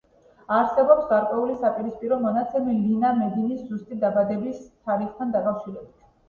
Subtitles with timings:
[0.59, 5.95] არსებობს გარკვეული საპირისპირო მონაცემი ლინა მედინის ზუსტი დაბადების თარიღთან დაკავშირებით.